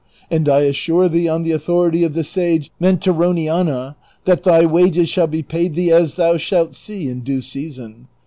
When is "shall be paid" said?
5.09-5.75